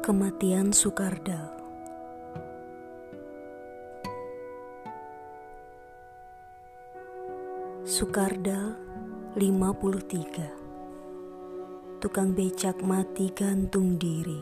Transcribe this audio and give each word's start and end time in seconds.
Kematian 0.00 0.72
Sukardal 0.72 1.52
Sukardal 7.84 8.80
53 9.36 12.00
Tukang 12.00 12.32
becak 12.32 12.80
mati 12.80 13.28
gantung 13.28 14.00
diri. 14.00 14.40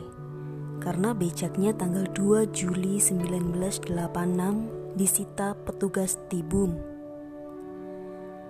Karena 0.79 1.11
becaknya 1.11 1.75
tanggal 1.75 2.07
2 2.07 2.55
Juli 2.55 3.03
1986 3.03 4.95
disita 4.95 5.59
petugas 5.67 6.15
Tibum. 6.31 6.79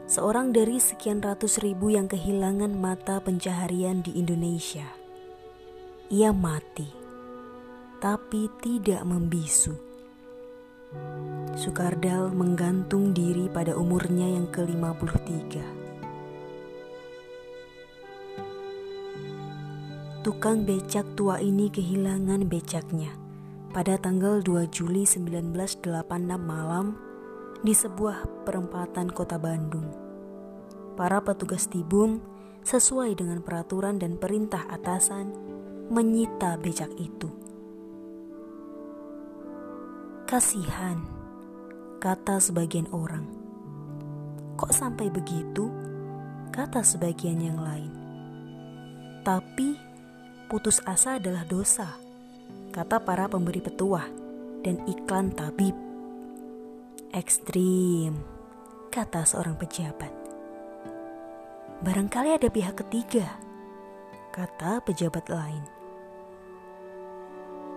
Seorang 0.06 0.54
dari 0.54 0.78
sekian 0.78 1.26
ratus 1.26 1.58
ribu 1.66 1.90
yang 1.90 2.06
kehilangan 2.06 2.78
mata 2.78 3.18
pencaharian 3.18 4.06
di 4.06 4.14
Indonesia. 4.14 4.86
Ia 6.14 6.30
mati 6.34 6.99
Tapi 8.00 8.48
tidak 8.64 9.04
membisu 9.04 9.90
Sukardal 11.54 12.34
menggantung 12.34 13.14
diri 13.14 13.46
pada 13.46 13.78
umurnya 13.78 14.26
yang 14.26 14.50
ke-53. 14.50 15.62
Tukang 20.26 20.66
becak 20.66 21.06
tua 21.14 21.38
ini 21.38 21.70
kehilangan 21.70 22.50
becaknya 22.50 23.14
pada 23.70 24.02
tanggal 24.02 24.42
2 24.42 24.66
Juli 24.74 25.06
1986 25.06 25.86
malam 26.42 26.98
di 27.62 27.78
sebuah 27.78 28.48
perempatan 28.50 29.14
kota 29.14 29.38
Bandung. 29.38 29.86
Para 30.98 31.22
petugas 31.22 31.70
tibum 31.70 32.18
sesuai 32.66 33.14
dengan 33.14 33.46
peraturan 33.46 34.02
dan 34.02 34.18
perintah 34.18 34.66
atasan 34.74 35.32
menyita 35.94 36.58
becak 36.58 36.90
itu. 36.98 37.39
Kasihan 40.30 41.02
kata 41.98 42.38
sebagian 42.38 42.86
orang. 42.94 43.26
Kok 44.62 44.70
sampai 44.70 45.10
begitu? 45.10 45.74
Kata 46.54 46.86
sebagian 46.86 47.42
yang 47.42 47.58
lain. 47.58 47.90
Tapi 49.26 49.74
putus 50.46 50.86
asa 50.86 51.18
adalah 51.18 51.42
dosa, 51.50 51.98
kata 52.70 53.02
para 53.02 53.26
pemberi 53.26 53.58
petuah 53.58 54.06
dan 54.62 54.78
iklan 54.86 55.34
tabib. 55.34 55.74
Ekstrim, 57.10 58.14
kata 58.94 59.26
seorang 59.26 59.58
pejabat. 59.58 60.14
Barangkali 61.82 62.38
ada 62.38 62.54
pihak 62.54 62.78
ketiga, 62.86 63.34
kata 64.30 64.78
pejabat 64.86 65.26
lain. 65.26 65.79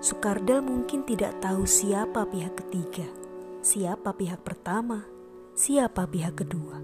Sukardal 0.03 0.67
mungkin 0.67 1.07
tidak 1.07 1.39
tahu 1.39 1.63
siapa 1.63 2.27
pihak 2.27 2.59
ketiga 2.59 3.23
siapa 3.63 4.11
pihak 4.11 4.43
pertama, 4.43 5.07
siapa 5.55 6.05
pihak 6.11 6.43
kedua. 6.43 6.83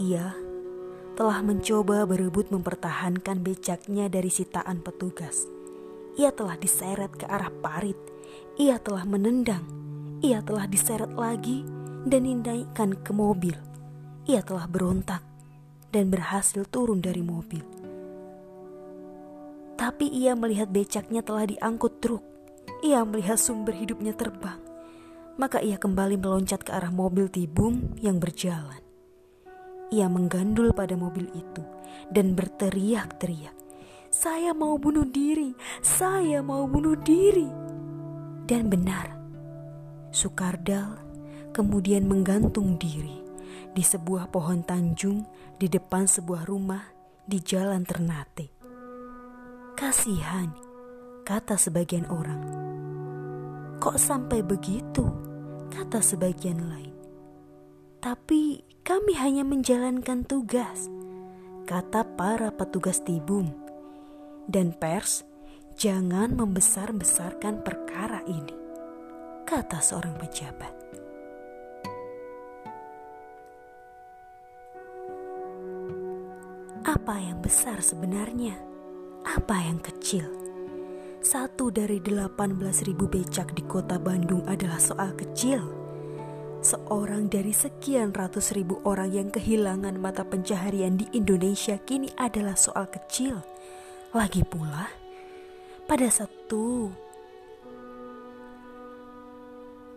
Ia 0.00 0.32
telah 1.20 1.44
mencoba 1.44 2.08
berebut 2.08 2.48
mempertahankan 2.48 3.44
becaknya 3.44 4.08
dari 4.08 4.32
sitaan 4.32 4.80
petugas. 4.80 5.44
Ia 6.16 6.32
telah 6.32 6.56
diseret 6.56 7.12
ke 7.12 7.28
arah 7.28 7.52
parit. 7.60 8.00
Ia 8.56 8.80
telah 8.80 9.04
menendang. 9.04 9.62
Ia 10.24 10.40
telah 10.40 10.64
diseret 10.64 11.12
lagi 11.12 11.60
dan 12.08 12.24
dinaikkan 12.24 12.96
ke 13.04 13.12
mobil. 13.12 13.54
Ia 14.24 14.40
telah 14.40 14.64
berontak 14.64 15.20
dan 15.92 16.08
berhasil 16.08 16.64
turun 16.72 17.04
dari 17.04 17.20
mobil. 17.20 17.79
Tapi 19.80 20.12
ia 20.12 20.36
melihat 20.36 20.68
becaknya 20.68 21.24
telah 21.24 21.48
diangkut 21.48 22.04
truk. 22.04 22.20
Ia 22.84 23.00
melihat 23.08 23.40
sumber 23.40 23.72
hidupnya 23.72 24.12
terbang 24.12 24.60
maka 25.40 25.64
ia 25.64 25.80
kembali 25.80 26.20
meloncat 26.20 26.60
ke 26.68 26.70
arah 26.76 26.92
mobil 26.92 27.32
tibum 27.32 27.96
yang 27.96 28.20
berjalan. 28.20 28.76
Ia 29.88 30.04
menggandul 30.12 30.76
pada 30.76 30.92
mobil 31.00 31.32
itu 31.32 31.64
dan 32.12 32.36
berteriak-teriak, 32.36 33.56
"Saya 34.12 34.52
mau 34.52 34.76
bunuh 34.76 35.08
diri! 35.08 35.56
Saya 35.80 36.44
mau 36.44 36.68
bunuh 36.68 36.94
diri!" 37.00 37.48
Dan 38.44 38.68
benar, 38.68 39.16
Sukardal 40.12 41.00
kemudian 41.56 42.04
menggantung 42.04 42.76
diri 42.76 43.24
di 43.72 43.80
sebuah 43.80 44.28
pohon 44.28 44.60
tanjung 44.60 45.24
di 45.56 45.72
depan 45.72 46.04
sebuah 46.04 46.44
rumah 46.44 46.84
di 47.24 47.40
Jalan 47.40 47.82
Ternate. 47.88 48.59
Kasihan, 49.80 50.52
kata 51.24 51.56
sebagian 51.56 52.04
orang. 52.12 52.44
Kok 53.80 53.96
sampai 53.96 54.44
begitu? 54.44 55.08
kata 55.70 56.02
sebagian 56.02 56.60
lain. 56.68 56.94
Tapi 58.02 58.60
kami 58.82 59.14
hanya 59.16 59.46
menjalankan 59.46 60.26
tugas, 60.26 60.90
kata 61.64 62.04
para 62.18 62.50
petugas 62.50 63.00
tibum. 63.00 63.48
Dan 64.50 64.74
pers, 64.74 65.22
jangan 65.78 66.34
membesar-besarkan 66.34 67.62
perkara 67.62 68.26
ini, 68.26 68.54
kata 69.46 69.78
seorang 69.78 70.18
pejabat. 70.18 70.74
Apa 76.82 77.14
yang 77.22 77.38
besar 77.38 77.78
sebenarnya? 77.78 78.58
Apa 79.24 79.56
yang 79.60 79.80
kecil? 79.84 80.24
Satu 81.20 81.68
dari 81.68 82.00
18.000 82.00 82.96
becak 83.04 83.52
di 83.52 83.60
kota 83.68 84.00
Bandung 84.00 84.40
adalah 84.48 84.80
soal 84.80 85.12
kecil. 85.12 85.60
Seorang 86.60 87.28
dari 87.28 87.52
sekian 87.52 88.12
ratus 88.12 88.56
ribu 88.56 88.80
orang 88.88 89.12
yang 89.12 89.28
kehilangan 89.28 89.96
mata 90.00 90.24
pencaharian 90.24 90.96
di 90.96 91.08
Indonesia 91.12 91.76
kini 91.80 92.08
adalah 92.16 92.56
soal 92.56 92.88
kecil. 92.88 93.40
Lagi 94.16 94.44
pula, 94.44 94.88
pada 95.84 96.08
satu 96.08 96.88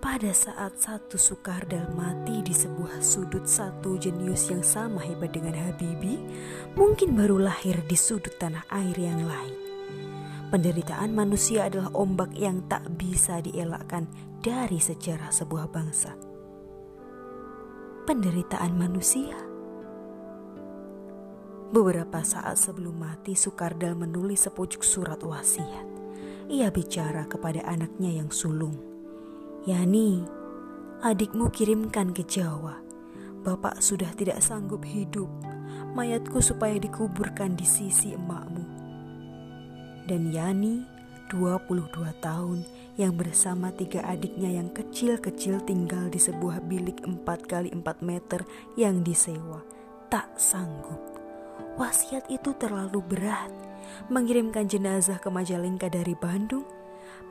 pada 0.04 0.36
saat 0.36 0.76
satu 0.84 1.16
Sukardal 1.16 1.88
mati 1.96 2.44
di 2.44 2.52
sebuah 2.52 3.00
sudut 3.00 3.48
satu 3.48 3.96
jenius 3.96 4.52
yang 4.52 4.60
sama 4.60 5.00
hebat 5.00 5.32
dengan 5.32 5.56
Habibi, 5.56 6.20
mungkin 6.76 7.16
baru 7.16 7.40
lahir 7.40 7.80
di 7.88 7.96
sudut 7.96 8.36
tanah 8.36 8.68
air 8.68 9.00
yang 9.00 9.24
lain. 9.24 9.56
Penderitaan 10.52 11.16
manusia 11.16 11.72
adalah 11.72 11.88
ombak 11.96 12.36
yang 12.36 12.68
tak 12.68 12.84
bisa 13.00 13.40
dielakkan 13.40 14.04
dari 14.44 14.76
sejarah 14.76 15.32
sebuah 15.32 15.72
bangsa. 15.72 16.12
Penderitaan 18.04 18.76
manusia. 18.76 19.40
Beberapa 21.72 22.28
saat 22.28 22.60
sebelum 22.60 23.00
mati, 23.00 23.40
Sukardal 23.40 23.96
menulis 23.96 24.52
sepucuk 24.52 24.84
surat 24.84 25.24
wasiat. 25.24 25.88
Ia 26.52 26.68
bicara 26.76 27.24
kepada 27.24 27.64
anaknya 27.64 28.20
yang 28.20 28.30
sulung. 28.30 28.93
Yani, 29.64 30.24
adikmu 31.00 31.48
kirimkan 31.52 32.12
ke 32.12 32.28
Jawa. 32.28 32.80
Bapak 33.44 33.80
sudah 33.84 34.12
tidak 34.16 34.44
sanggup 34.44 34.84
hidup. 34.84 35.32
Mayatku 35.94 36.40
supaya 36.44 36.80
dikuburkan 36.80 37.54
di 37.54 37.68
sisi 37.68 38.16
emakmu 38.16 38.84
dan 40.06 40.32
Yani 40.32 40.84
22 41.32 41.90
tahun 42.22 42.62
yang 43.00 43.18
bersama 43.18 43.74
tiga 43.74 44.06
adiknya 44.06 44.62
yang 44.62 44.70
kecil-kecil 44.70 45.66
tinggal 45.66 46.12
di 46.12 46.22
sebuah 46.22 46.62
bilik 46.70 47.02
4 47.02 47.26
kali 47.50 47.74
4 47.74 47.82
meter 48.06 48.46
yang 48.78 49.02
disewa. 49.02 49.66
Tak 50.14 50.38
sanggup. 50.38 51.02
Wasiat 51.80 52.30
itu 52.30 52.54
terlalu 52.62 53.02
berat. 53.02 53.50
Mengirimkan 54.14 54.70
jenazah 54.70 55.18
ke 55.18 55.34
Majalengka 55.34 55.90
dari 55.90 56.14
Bandung 56.14 56.68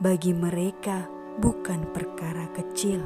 bagi 0.02 0.34
mereka 0.34 1.06
bukan 1.40 1.88
perkara 1.94 2.50
kecil. 2.52 3.00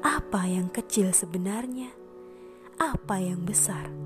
Apa 0.00 0.48
yang 0.48 0.72
kecil 0.72 1.12
sebenarnya? 1.12 1.92
Apa 2.80 3.20
yang 3.20 3.44
besar? 3.44 4.00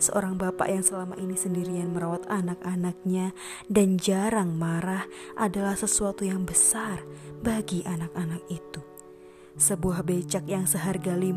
seorang 0.00 0.40
bapak 0.40 0.72
yang 0.72 0.80
selama 0.80 1.14
ini 1.20 1.36
sendirian 1.36 1.92
merawat 1.92 2.24
anak-anaknya 2.26 3.36
dan 3.68 4.00
jarang 4.00 4.56
marah 4.56 5.04
adalah 5.36 5.76
sesuatu 5.76 6.24
yang 6.24 6.48
besar 6.48 7.04
bagi 7.44 7.84
anak-anak 7.84 8.40
itu. 8.48 8.80
Sebuah 9.60 10.00
becak 10.08 10.48
yang 10.48 10.64
seharga 10.64 11.12
50 11.12 11.36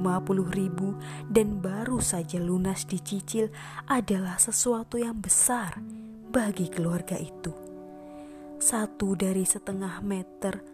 ribu 0.56 0.96
dan 1.28 1.60
baru 1.60 2.00
saja 2.00 2.40
lunas 2.40 2.88
dicicil 2.88 3.52
adalah 3.92 4.40
sesuatu 4.40 4.96
yang 4.96 5.20
besar 5.20 5.76
bagi 6.32 6.72
keluarga 6.72 7.20
itu. 7.20 7.52
Satu 8.64 9.20
dari 9.20 9.44
setengah 9.44 10.00
meter 10.00 10.73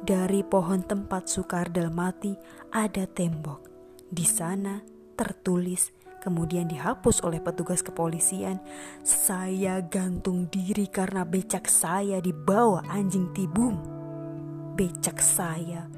dari 0.00 0.40
pohon 0.40 0.80
tempat 0.80 1.28
Sukardal 1.28 1.92
mati 1.92 2.32
ada 2.72 3.04
tembok. 3.04 3.68
Di 4.10 4.26
sana 4.26 4.80
tertulis 5.14 5.92
kemudian 6.20 6.68
dihapus 6.68 7.24
oleh 7.24 7.40
petugas 7.40 7.80
kepolisian. 7.80 8.60
Saya 9.00 9.80
gantung 9.80 10.46
diri 10.52 10.86
karena 10.86 11.24
becak 11.24 11.66
saya 11.66 12.20
dibawa 12.20 12.84
anjing 12.92 13.32
tibung. 13.32 13.80
Becak 14.76 15.20
saya, 15.20 15.88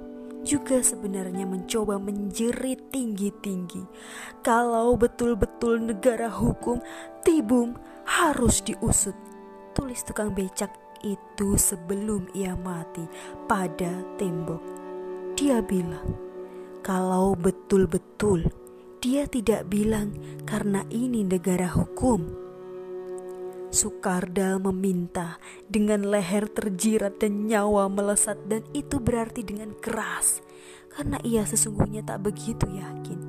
juga 0.45 0.77
sebenarnya 0.79 1.43
mencoba 1.43 1.99
menjerit 1.99 2.93
tinggi-tinggi. 2.93 3.83
Kalau 4.45 4.95
betul-betul 4.95 5.81
negara 5.81 6.29
hukum, 6.29 6.79
Tibung 7.25 7.73
harus 8.05 8.61
diusut. 8.61 9.17
Tulis 9.75 9.99
tukang 10.07 10.31
becak 10.31 10.71
itu 11.03 11.59
sebelum 11.59 12.31
ia 12.31 12.55
mati 12.55 13.03
pada 13.49 13.91
tembok. 14.15 14.63
Dia 15.35 15.59
bilang, 15.59 16.15
kalau 16.85 17.35
betul-betul 17.35 18.47
dia 19.05 19.29
tidak 19.29 19.69
bilang 19.69 20.17
karena 20.49 20.81
ini 20.89 21.21
negara 21.21 21.69
hukum. 21.69 22.25
Sukardal 23.69 24.57
meminta 24.57 25.37
dengan 25.69 26.09
leher 26.09 26.49
terjirat 26.49 27.21
dan 27.21 27.45
nyawa 27.45 27.85
melesat 27.85 28.49
dan 28.49 28.65
itu 28.73 28.97
berarti 28.97 29.45
dengan 29.45 29.77
keras 29.77 30.41
karena 30.89 31.21
ia 31.21 31.45
sesungguhnya 31.45 32.01
tak 32.01 32.25
begitu 32.25 32.65
yakin. 32.65 33.21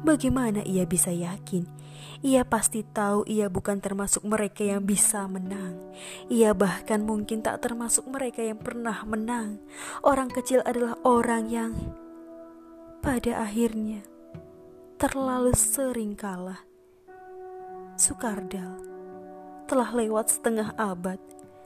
Bagaimana 0.00 0.64
ia 0.64 0.88
bisa 0.88 1.12
yakin? 1.12 1.68
Ia 2.24 2.48
pasti 2.48 2.80
tahu 2.80 3.28
ia 3.28 3.52
bukan 3.52 3.84
termasuk 3.84 4.24
mereka 4.24 4.64
yang 4.64 4.80
bisa 4.80 5.28
menang. 5.28 5.76
Ia 6.32 6.56
bahkan 6.56 7.04
mungkin 7.04 7.44
tak 7.44 7.60
termasuk 7.60 8.08
mereka 8.08 8.40
yang 8.40 8.56
pernah 8.56 9.04
menang. 9.04 9.60
Orang 10.00 10.32
kecil 10.32 10.64
adalah 10.64 10.96
orang 11.04 11.52
yang 11.52 11.76
pada 13.04 13.44
akhirnya 13.44 14.11
terlalu 15.02 15.50
sering 15.58 16.14
kalah. 16.14 16.62
Sukardal 17.98 18.78
telah 19.66 19.90
lewat 19.90 20.30
setengah 20.30 20.78
abad, 20.78 21.18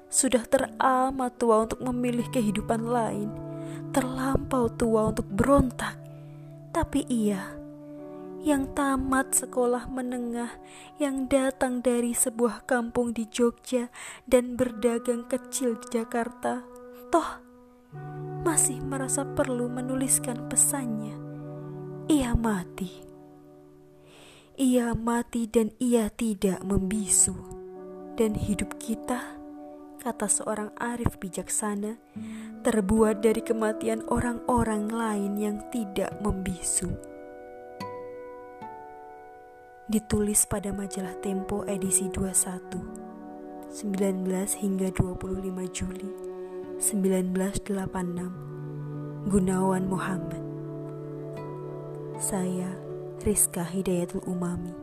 sudah 0.09 0.41
teramat 0.49 1.37
tua 1.37 1.69
untuk 1.69 1.85
memilih 1.85 2.25
kehidupan 2.33 2.89
lain, 2.89 3.29
terlampau 3.93 4.73
tua 4.73 5.13
untuk 5.13 5.29
berontak. 5.29 6.01
Tapi 6.73 7.05
ia 7.13 7.45
yang 8.41 8.73
tamat 8.73 9.37
sekolah 9.37 9.85
menengah, 9.93 10.57
yang 10.97 11.29
datang 11.29 11.85
dari 11.85 12.17
sebuah 12.17 12.65
kampung 12.65 13.13
di 13.13 13.29
Jogja 13.29 13.93
dan 14.25 14.57
berdagang 14.57 15.29
kecil 15.29 15.77
di 15.85 16.01
Jakarta, 16.01 16.65
toh 17.13 17.31
masih 18.49 18.81
merasa 18.81 19.29
perlu 19.29 19.69
menuliskan 19.69 20.49
pesannya. 20.49 21.21
Ia 22.09 22.33
mati 22.33 23.06
ia 24.57 24.97
mati 24.97 25.45
dan 25.45 25.69
ia 25.77 26.09
tidak 26.09 26.65
membisu. 26.65 27.37
Dan 28.17 28.33
hidup 28.33 28.81
kita, 28.81 29.37
kata 30.01 30.25
seorang 30.25 30.73
arif 30.81 31.21
bijaksana, 31.21 32.01
terbuat 32.65 33.21
dari 33.21 33.45
kematian 33.45 34.01
orang-orang 34.09 34.89
lain 34.89 35.37
yang 35.37 35.61
tidak 35.69 36.17
membisu. 36.25 36.89
Ditulis 39.93 40.49
pada 40.49 40.73
majalah 40.73 41.15
Tempo 41.21 41.69
edisi 41.69 42.09
21, 42.09 43.69
19 43.71 44.63
hingga 44.65 44.89
25 44.97 45.69
Juli 45.71 46.11
1986. 46.81 48.49
Gunawan 49.27 49.91
Muhammad. 49.91 50.39
Saya 52.17 52.86
Rizka 53.25 53.65
Hidayatul 53.65 54.21
Umami. 54.29 54.77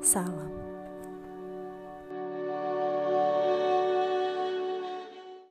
Salam. 0.00 0.63